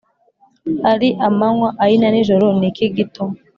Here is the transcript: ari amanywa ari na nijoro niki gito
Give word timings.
ari 0.91 1.09
amanywa 1.27 1.69
ari 1.83 1.95
na 2.01 2.09
nijoro 2.13 2.45
niki 2.59 2.85
gito 2.97 3.23